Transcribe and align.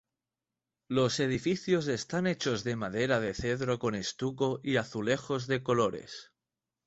Los 0.87 1.19
edificios 1.19 1.87
están 1.87 2.25
hechos 2.25 2.63
de 2.63 2.75
madera 2.75 3.19
de 3.19 3.35
cedro 3.35 3.77
con 3.77 3.93
estuco 3.93 4.59
y 4.63 4.77
azulejos 4.77 5.45
de 5.45 5.61
colores. 5.61 6.31